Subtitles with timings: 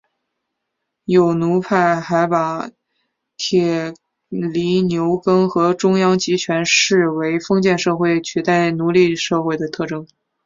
[1.05, 2.71] 有奴派还把
[3.37, 3.93] 铁
[4.31, 10.07] 犁牛耕和中央集权视为封建社会取代奴隶社会的特征。